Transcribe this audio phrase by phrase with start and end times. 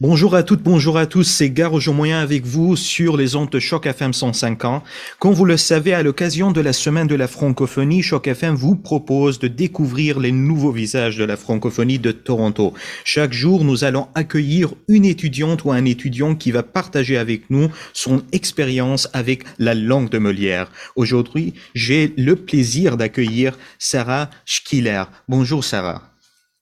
[0.00, 3.50] Bonjour à toutes, bonjour à tous, c'est Gare Jour Moyen avec vous sur les ondes
[3.50, 4.82] de Choc FM 105 ans.
[5.20, 8.74] Comme vous le savez, à l'occasion de la semaine de la francophonie, Choc FM vous
[8.74, 12.74] propose de découvrir les nouveaux visages de la francophonie de Toronto.
[13.04, 17.70] Chaque jour, nous allons accueillir une étudiante ou un étudiant qui va partager avec nous
[17.92, 20.72] son expérience avec la langue de Molière.
[20.96, 25.04] Aujourd'hui, j'ai le plaisir d'accueillir Sarah Schkiller.
[25.28, 26.02] Bonjour Sarah.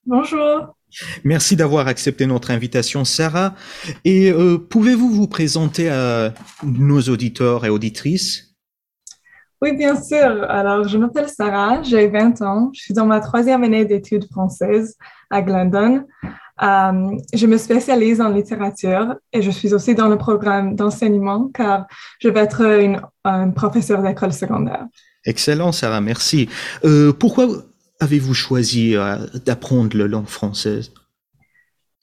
[0.05, 0.75] Bonjour.
[1.23, 3.55] Merci d'avoir accepté notre invitation, Sarah.
[4.05, 8.53] Et euh, pouvez-vous vous présenter à nos auditeurs et auditrices?
[9.61, 10.43] Oui, bien sûr.
[10.49, 14.97] Alors, je m'appelle Sarah, j'ai 20 ans, je suis dans ma troisième année d'études françaises
[15.29, 16.03] à Glendon.
[16.61, 21.87] Euh, je me spécialise en littérature et je suis aussi dans le programme d'enseignement car
[22.19, 24.85] je vais être une, un professeur d'école secondaire.
[25.25, 26.49] Excellent, Sarah, merci.
[26.83, 27.47] Euh, pourquoi
[28.03, 30.93] avez-vous choisi euh, d'apprendre la langue française?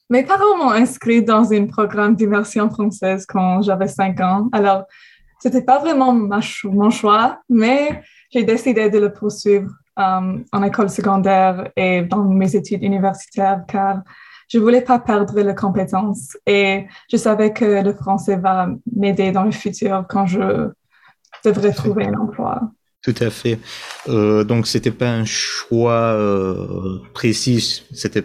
[0.08, 4.48] Mes parents m'ont inscrit dans un programme d'immersion française quand j'avais 5 ans.
[4.52, 4.84] Alors,
[5.38, 10.90] c'était pas vraiment ma mon choix, mais j'ai décidé de le poursuivre euh, en école
[10.90, 14.02] secondaire et dans mes études universitaires car
[14.48, 19.44] je voulais pas perdre les compétences et je savais que le français va m'aider dans
[19.44, 20.70] le futur quand je
[21.44, 22.60] devrais trouver un emploi.
[23.02, 23.58] Tout à fait.
[24.08, 28.24] Euh, donc c'était pas un choix euh, précis, c'était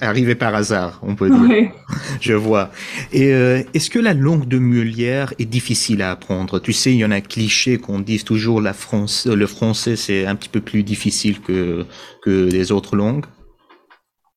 [0.00, 1.40] arrivé par hasard, on peut dire.
[1.48, 1.68] Oui.
[2.20, 2.70] Je vois.
[3.12, 6.58] Et euh, est-ce que la langue de Molière est difficile à apprendre?
[6.60, 9.96] Tu sais, il y en a un cliché qu'on dise toujours la France, le français
[9.96, 11.86] c'est un petit peu plus difficile que
[12.22, 13.24] que les autres langues.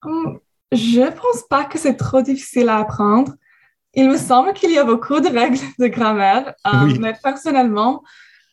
[0.06, 0.40] Hum,
[0.72, 3.34] Je pense pas que c'est trop difficile à apprendre.
[3.96, 6.98] Il me semble qu'il y a beaucoup de règles de grammaire, euh, Oui.
[7.00, 8.02] mais personnellement,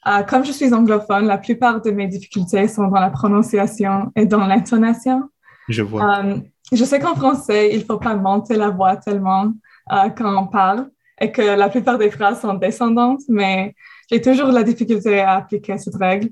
[0.07, 4.27] euh, comme je suis anglophone, la plupart de mes difficultés sont dans la prononciation et
[4.27, 5.29] dans l'intonation.
[5.69, 6.21] Je vois.
[6.21, 6.37] Euh,
[6.73, 9.53] je sais qu'en français, il faut pas monter la voix tellement
[9.93, 10.89] euh, quand on parle
[11.21, 13.75] et que la plupart des phrases sont descendantes, mais
[14.11, 16.31] j'ai toujours la difficulté à appliquer cette règle.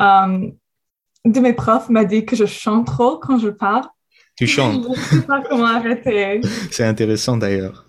[0.00, 0.50] Euh,
[1.24, 3.84] de mes profs m'a dit que je chante trop quand je parle.
[4.36, 4.82] tu chantes.
[4.82, 6.40] Je ne sais pas comment arrêter.
[6.70, 7.86] C'est intéressant d'ailleurs.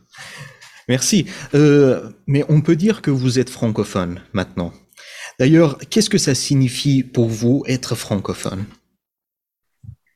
[0.88, 1.26] Merci.
[1.56, 4.72] Euh, mais on peut dire que vous êtes francophone maintenant.
[5.40, 8.66] D'ailleurs, qu'est-ce que ça signifie pour vous être francophone?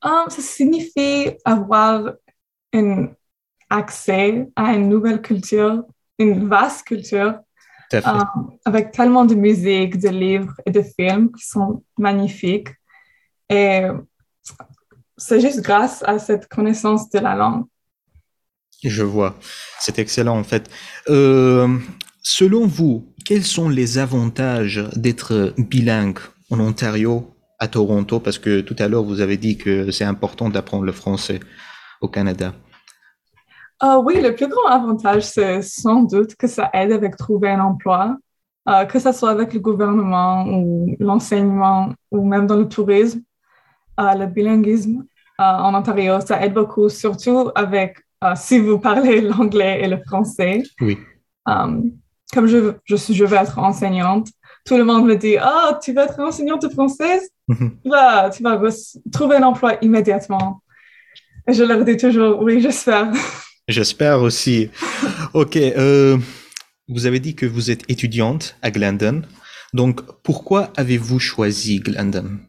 [0.02, 2.14] Um, ça signifie avoir
[2.74, 3.10] un
[3.70, 5.84] accès à une nouvelle culture,
[6.18, 7.40] une vaste culture,
[7.94, 12.70] um, avec tellement de musique, de livres et de films qui sont magnifiques.
[13.50, 13.82] Et
[15.18, 17.66] c'est juste grâce à cette connaissance de la langue.
[18.84, 19.36] Je vois.
[19.80, 20.70] C'est excellent en fait.
[21.10, 21.78] Euh,
[22.22, 26.20] selon vous, quels sont les avantages d'être bilingue
[26.50, 28.20] en Ontario, à Toronto?
[28.20, 31.40] Parce que tout à l'heure, vous avez dit que c'est important d'apprendre le français
[32.02, 32.54] au Canada.
[33.80, 37.62] Ah oui, le plus grand avantage, c'est sans doute que ça aide avec trouver un
[37.62, 38.18] emploi,
[38.68, 43.22] euh, que ce soit avec le gouvernement ou l'enseignement ou même dans le tourisme.
[44.00, 45.06] Euh, le bilinguisme
[45.40, 48.00] euh, en Ontario, ça aide beaucoup, surtout avec
[48.36, 50.64] si vous parlez l'anglais et le français.
[50.82, 50.98] Oui.
[51.46, 51.94] Um,
[52.34, 54.30] comme je, je, je veux être enseignante,
[54.66, 57.30] tout le monde me dit Ah, tu veux être enseignante française?
[57.84, 58.62] Tu vas, tu vas
[59.12, 60.62] trouver un emploi immédiatement.
[61.48, 63.12] Et je leur dis toujours Oui, j'espère.
[63.68, 64.70] J'espère aussi.
[65.34, 65.56] Ok.
[65.56, 66.18] euh,
[66.88, 69.22] vous avez dit que vous êtes étudiante à Glendon.
[69.74, 72.40] Donc, pourquoi avez-vous choisi Glendon?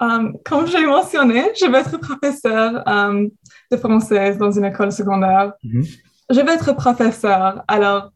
[0.00, 3.30] Um, comme j'ai mentionné, je vais être professeur um,
[3.70, 5.52] de français dans une école secondaire.
[5.62, 5.84] Mhm.
[6.30, 7.62] Je vais être professeur.
[7.68, 8.10] Alors,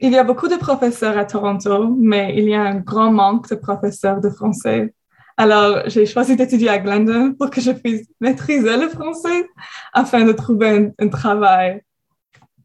[0.00, 3.48] il y a beaucoup de professeurs à Toronto, mais il y a un grand manque
[3.48, 4.92] de professeurs de français.
[5.38, 9.48] Alors, j'ai choisi d'étudier à Glendon pour que je puisse maîtriser le français
[9.92, 11.82] afin de trouver un, travail.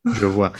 [0.05, 0.51] Je vois.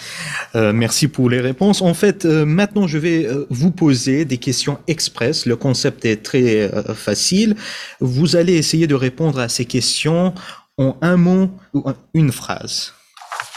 [0.56, 1.82] Euh, merci pour les réponses.
[1.82, 5.46] En fait, euh, maintenant, je vais euh, vous poser des questions express.
[5.46, 7.56] Le concept est très facile.
[8.00, 10.34] Vous allez essayer de répondre à ces questions
[10.78, 12.94] en un mot ou en une phrase.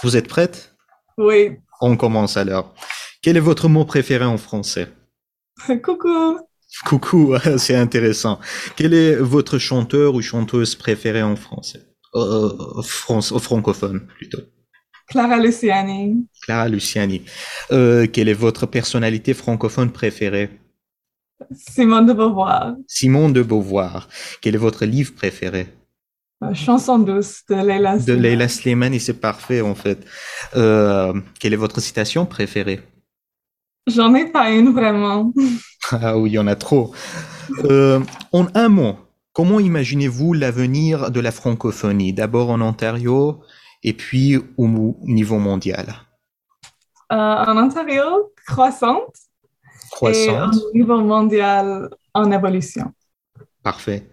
[0.04, 0.76] Vous êtes prête?
[1.16, 1.52] Oui.
[1.80, 2.74] On commence alors.
[3.22, 4.88] Quel est votre mot préféré en français?
[5.82, 6.38] Coucou.
[6.84, 8.38] Coucou, c'est intéressant.
[8.76, 11.86] Quel est votre chanteur ou chanteuse préférée en français?
[12.14, 14.42] Euh, France, francophone plutôt.
[15.08, 16.26] Clara Luciani.
[16.42, 17.22] Clara Luciani.
[17.72, 20.50] Euh, quelle est votre personnalité francophone préférée?
[21.50, 22.74] Simone de Beauvoir.
[22.86, 24.10] Simone de Beauvoir.
[24.42, 25.60] Quel est votre livre préféré?
[25.62, 25.83] Euh,
[26.52, 28.22] Chanson douce de Leila De Slimani.
[28.22, 30.04] Leila Slimani, c'est parfait en fait.
[30.56, 32.80] Euh, quelle est votre citation préférée?
[33.86, 35.32] J'en ai pas une vraiment.
[35.90, 36.94] Ah oui, il y en a trop.
[37.64, 38.00] Euh,
[38.32, 38.96] en un mot,
[39.34, 42.14] comment imaginez-vous l'avenir de la francophonie?
[42.14, 43.42] D'abord en Ontario
[43.82, 44.66] et puis au
[45.02, 45.94] niveau mondial
[47.12, 49.14] euh, En Ontario, croissante.
[49.90, 50.54] Croissante.
[50.54, 52.92] Et au niveau mondial, en évolution.
[53.62, 54.08] Parfait.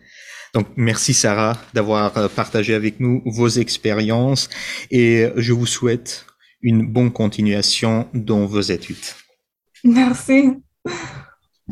[0.53, 4.49] Donc, merci Sarah d'avoir euh, partagé avec nous vos expériences
[4.89, 6.25] et je vous souhaite
[6.61, 8.97] une bonne continuation dans vos études.
[9.83, 10.51] Merci.